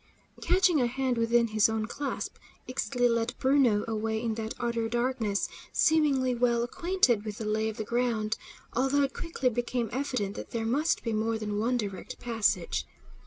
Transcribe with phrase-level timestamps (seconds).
[0.41, 5.47] Catching a hand within his own clasp, Ixtli led Bruno away in that utter darkness,
[5.71, 8.35] seemingly well acquainted with the lay of the ground,
[8.73, 12.87] although it quickly became evident that there must be more than one direct passage.